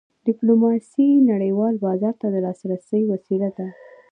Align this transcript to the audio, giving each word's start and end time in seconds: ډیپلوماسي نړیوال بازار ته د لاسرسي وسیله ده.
ډیپلوماسي 0.27 1.07
نړیوال 1.31 1.75
بازار 1.85 2.15
ته 2.21 2.27
د 2.33 2.35
لاسرسي 2.45 3.01
وسیله 3.11 3.49
ده. 3.57 3.67